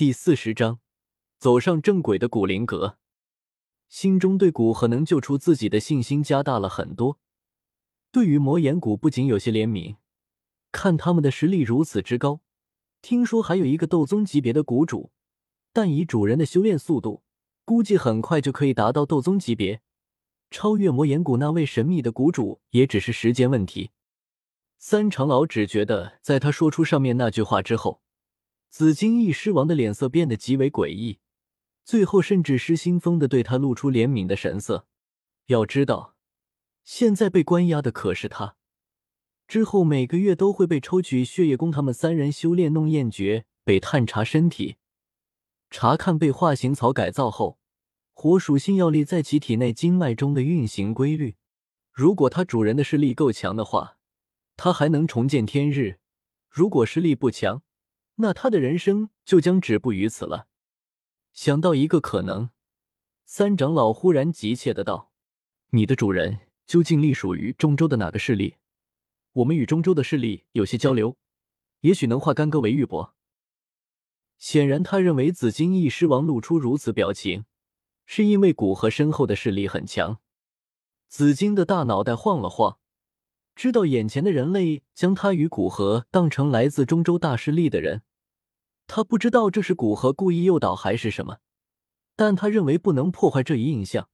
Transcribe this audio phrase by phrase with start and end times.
[0.00, 0.80] 第四十章，
[1.38, 2.96] 走上正轨的古灵阁，
[3.90, 7.18] 心中对古河能救出自己的信心加大了很多。
[8.10, 9.96] 对于魔岩谷，不仅有些怜悯，
[10.72, 12.40] 看他们的实力如此之高，
[13.02, 15.12] 听说还有一个斗宗级别的谷主，
[15.70, 17.22] 但以主人的修炼速度，
[17.66, 19.82] 估计很快就可以达到斗宗级别，
[20.50, 23.90] 超越魔岩谷那位神秘的谷主也只是时间问题。
[24.78, 28.00] 三长老只觉得，在他说出上面那句话之后。
[28.70, 31.18] 紫金翼狮王的脸色变得极为诡异，
[31.84, 34.86] 最后甚至失心疯的对他露出怜悯的神色。
[35.46, 36.14] 要知道，
[36.84, 38.54] 现在被关押的可是他，
[39.48, 44.76] 之后每个月都会被抽取血液供他们三人修炼弄厌诀，被探查身体，
[45.68, 47.58] 查看被化形草改造后
[48.12, 51.34] 火属性药力在其体内经脉中的运行规律。
[51.90, 53.96] 如果他主人的势力够强的话，
[54.56, 55.96] 他还能重见天日；
[56.48, 57.64] 如果实力不强，
[58.20, 60.46] 那他的人生就将止步于此了。
[61.32, 62.50] 想到一个可能，
[63.24, 65.10] 三长老忽然急切的道
[65.70, 68.56] ：“你的主人究竟隶属于中州的哪个势力？
[69.32, 71.16] 我们与中州的势力有些交流，
[71.80, 73.12] 也许能化干戈为玉帛。”
[74.38, 77.44] 显然，他认为紫金翼狮王露出如此表情，
[78.06, 80.18] 是因为古河身后的势力很强。
[81.08, 82.78] 紫金的大脑袋晃了晃。
[83.56, 88.02] 知道眼前的人类将他与古河当成来自中州大势力的人，
[88.92, 91.38] 他不知道这是古河故意诱导还是什么，
[92.16, 94.08] 但他认为不能破坏这一印象。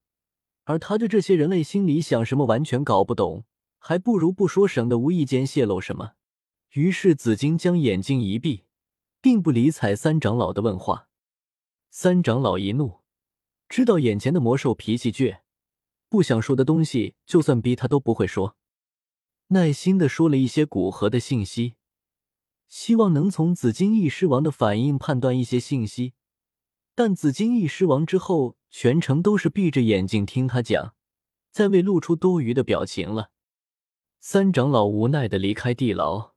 [0.65, 3.47] 而他对这些人类心里想什么完全搞不懂，
[3.79, 6.13] 还不如不说，省得无意间泄露什么。
[6.73, 8.65] 于是紫金将眼睛一闭，
[9.23, 11.09] 并不理睬三长老的问话。
[11.89, 13.01] 三长老一怒，
[13.71, 15.39] 知道眼前的魔兽脾气倔，
[16.11, 18.57] 不想说的东西，就算逼他都不会说。
[19.47, 21.77] 耐心的说了一些古河的信息，
[22.69, 26.15] 希望能从紫金翼狮王的反应判断一些信息。
[26.95, 30.95] 但紫金翼狮王之后全程都是闭着眼睛听他讲，
[31.51, 33.31] 再未露出多余的表情了。
[34.19, 36.33] 三长老无奈的离开地牢，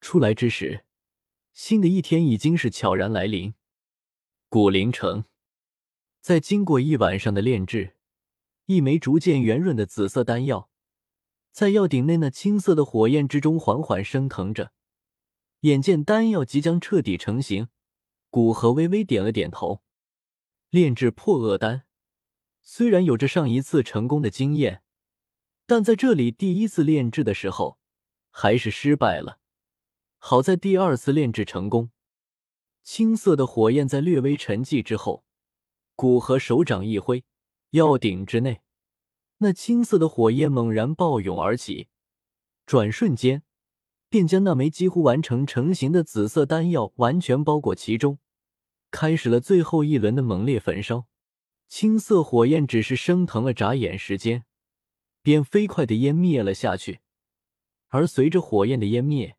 [0.00, 0.84] 出来之时，
[1.52, 3.54] 新的一天已经是悄然来临。
[4.48, 5.24] 古灵城，
[6.20, 7.96] 在经过一晚上的炼制，
[8.66, 10.70] 一枚逐渐圆润的紫色丹药。
[11.50, 14.72] 在药鼎内那青色的火焰之中缓缓升腾着，
[15.64, 17.68] 眼见丹药即将彻底成型，
[18.28, 19.82] 古河微微点了点头。
[20.68, 21.84] 炼制破厄丹，
[22.60, 24.82] 虽然有着上一次成功的经验，
[25.64, 27.78] 但在这里第一次炼制的时候
[28.30, 29.38] 还是失败了。
[30.18, 31.90] 好在第二次炼制成功，
[32.82, 35.24] 青色的火焰在略微沉寂之后，
[35.94, 37.24] 古河手掌一挥，
[37.70, 38.60] 药鼎之内。
[39.38, 41.88] 那青色的火焰猛然暴涌而起，
[42.66, 43.42] 转瞬间
[44.14, 48.20] 便将那枚几乎完成成型的紫色丹药完全包裹其中，
[48.92, 51.08] 开始了最后一轮的猛烈焚烧。
[51.66, 54.44] 青色火焰只是升腾了眨眼时间，
[55.20, 57.00] 便飞快的湮灭了下去。
[57.88, 59.36] 而随着火焰的湮灭，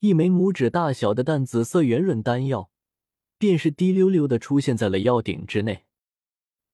[0.00, 2.70] 一枚拇指大小的淡紫色圆润丹药
[3.36, 5.84] 便是滴溜溜的出现在了药鼎之内。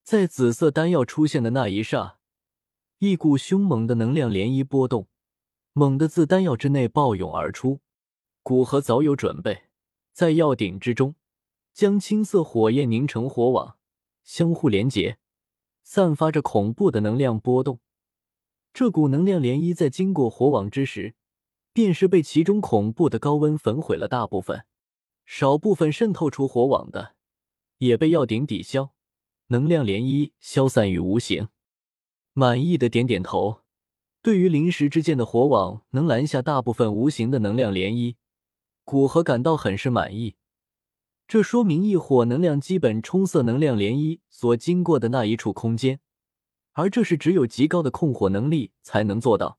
[0.04, 2.20] 在紫色丹药出现的那一刹。
[2.98, 5.08] 一股凶猛的能量涟漪波动，
[5.72, 7.80] 猛地自丹药之内暴涌而出。
[8.42, 9.64] 古河早有准备，
[10.12, 11.14] 在药鼎之中
[11.72, 13.78] 将青色火焰凝成火网，
[14.24, 15.18] 相互连结，
[15.82, 17.80] 散发着恐怖的能量波动。
[18.74, 21.14] 这股能量涟漪在经过火网之时，
[21.72, 24.64] 便是被其中恐怖的高温焚毁了大部分，
[25.24, 27.14] 少部分渗透出火网的，
[27.78, 28.92] 也被药鼎抵消，
[29.48, 31.48] 能量涟漪消散于无形。
[32.32, 33.60] 满意的点点头，
[34.22, 38.14] 对于灵石之间的火网能拦下大部分无形的能量涟漪，
[38.84, 40.36] 古河感到很是满意。
[41.26, 45.98] 这说明异火能量基本冲塞能量涟漪所经过的那一处空间，
[46.72, 49.58] 而这是只有极高的控火能力才能做到。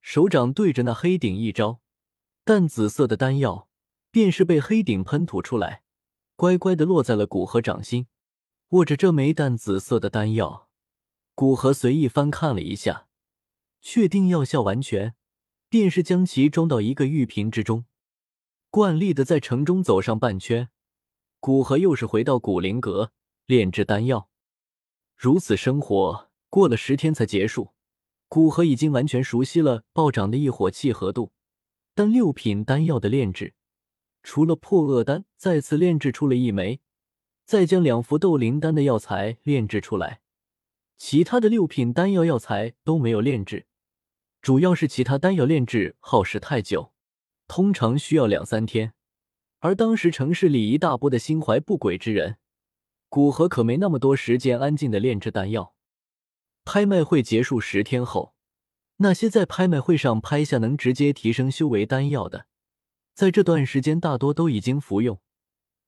[0.00, 1.80] 手掌对着那黑鼎一招，
[2.44, 3.68] 淡紫色的丹药
[4.10, 5.82] 便是被黑鼎喷吐出来，
[6.34, 8.08] 乖乖的落在了古河掌心。
[8.70, 10.68] 握着这枚淡紫色的丹药。
[11.34, 13.07] 古河随意翻看了一下，
[13.80, 15.14] 确定药效完全，
[15.68, 17.84] 便是将其装到一个玉瓶之中，
[18.70, 20.68] 惯例的在城中走上半圈。
[21.40, 23.12] 古河又是回到古灵阁
[23.46, 24.28] 炼制丹药，
[25.16, 27.74] 如此生活过了十天才结束。
[28.28, 31.32] 古河已经完全熟悉了暴涨的异火契合度，
[31.94, 33.54] 但六品丹药的炼制，
[34.22, 36.80] 除了破厄丹再次炼制出了一枚，
[37.46, 40.20] 再将两副斗灵丹的药材炼制出来。
[40.98, 43.66] 其他的六品丹药药材都没有炼制，
[44.42, 46.92] 主要是其他丹药炼制耗时太久，
[47.46, 48.94] 通常需要两三天。
[49.60, 52.38] 而当时城市里一大波的心怀不轨之人，
[53.08, 55.72] 古河可没那么多时间安静的炼制丹药。
[56.64, 58.34] 拍卖会结束十天后，
[58.96, 62.46] 那些在拍卖会上拍下能直接提升修为丹药的，
[63.14, 65.20] 在这段时间大多都已经服用，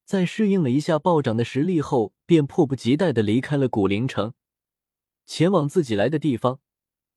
[0.05, 4.33] 在适应了一下暴涨的实力后，便迫不及待的离开了古灵城，
[5.31, 6.59] 前往自己来的地方，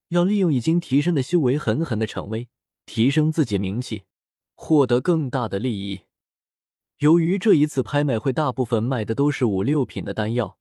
[0.10, 2.48] 要利用已经提升的修为狠狠的逞威，
[2.86, 4.04] 提升自己名气，
[4.54, 6.02] 获得更大的利益。
[7.00, 10.60] 由于这一次拍卖会大部分卖的都是五六品的丹药，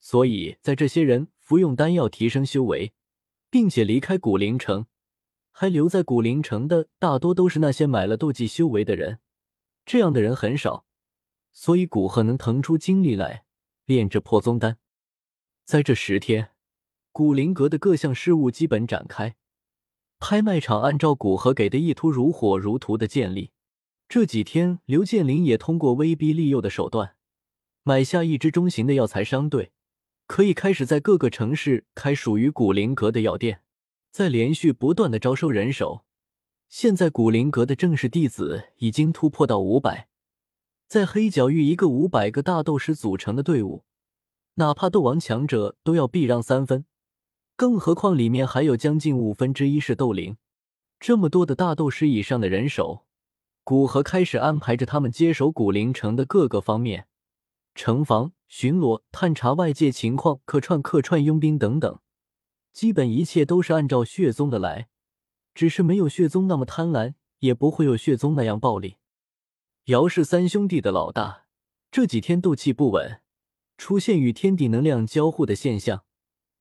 [0.00, 2.92] 所以在这些人服用丹药提升修为，
[3.48, 4.86] 并且离开古灵城，
[5.52, 9.20] 还留在古灵城的大多都是那些买了斗技修为的人。
[9.86, 10.84] 这样的人很少，
[11.52, 13.44] 所以古鹤能腾出精力来
[13.84, 14.78] 炼制破宗丹。
[15.64, 16.49] 在这十天，
[17.12, 19.34] 古灵阁的各项事务基本展开，
[20.20, 23.50] 拍卖场按照古河给的意图如火如荼的建立。
[24.08, 27.16] 这几天，刘建林也通过威逼利诱的手段，
[27.82, 29.72] 买下一支中型的药材商队，
[30.26, 33.62] 可以开始在各个城市开属于古灵阁的药店。
[34.12, 36.04] 在连续不断的招收人手，
[36.68, 40.08] 现在古灵阁的正式弟子已经突破到五百。
[40.88, 43.84] 在黑角域，一个五百个大斗师组成的队伍，
[44.54, 46.84] 哪怕斗王强者都要避让三分，
[47.60, 50.38] 更何况里面还有将近五分之一是斗灵，
[50.98, 53.04] 这么多的大斗师以上的人手。
[53.64, 57.06] 古河开始安排着他们接手古灵城的各个方面，
[57.74, 62.00] 城防、巡逻、探查外界情况、客串、客串佣兵等等，
[62.72, 64.88] 基本一切都是按照血宗的来，
[65.52, 68.96] 只是没有血宗那么贪婪，也不会有血宗那样暴力。
[69.88, 71.44] 姚氏三兄弟的老大
[71.90, 73.20] 这几天斗气不稳，
[73.76, 76.04] 出现与天地能量交互的现象，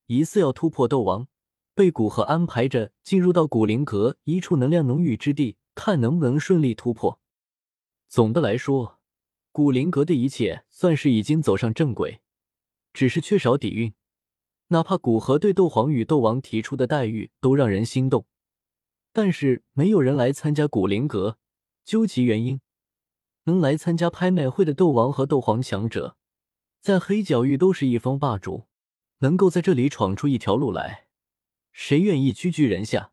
[0.09, 1.27] 疑似要突破斗王，
[1.75, 5.57] 被古河安排着进入到古灵阁一处能量浓郁之地。
[5.75, 7.21] 看能不能顺利突破。
[8.09, 8.99] 总的来说，
[9.53, 12.19] 古灵阁的一切算是已经走上正轨，
[12.91, 13.93] 只是缺少底蕴。
[14.69, 18.25] 哪怕古河对斗皇与斗王提出的待遇都让人心动，
[19.13, 21.37] 但是没有人来参加古灵阁。
[21.85, 22.59] 究其原因，
[23.43, 26.17] 能来参加拍卖会的斗王和斗皇强者，
[26.81, 28.65] 在黑角域都是一方霸主，
[29.19, 31.07] 能够在这里闯出一条路来，
[31.71, 33.11] 谁愿意屈居人下？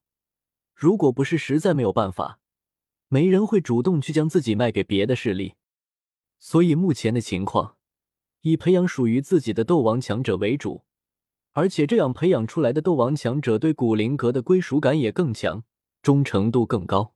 [0.75, 2.41] 如果不是实在没有办法。
[3.09, 5.55] 没人会主动去将自己卖给别的势力，
[6.41, 7.77] 所以目前的情况，
[8.41, 10.83] 以培养属于自己的斗王强者为主，
[11.53, 15.63] 而且这样培养出来的斗王强者对古灵阁的归属感也更强，
[16.03, 17.15] 忠诚度更高。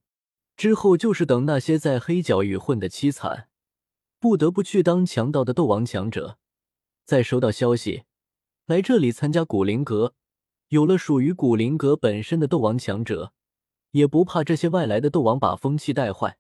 [0.57, 3.49] 之后就是等那些在黑角域混得凄惨，
[4.21, 6.39] 不得不去当强盗的斗王强者，
[7.05, 8.05] 再收到消息
[8.71, 10.15] 来这里参加古灵阁，
[10.69, 13.33] 有了属于古灵阁本身的斗王强者。
[13.91, 16.39] 也不怕这些外来的斗王把风气带坏，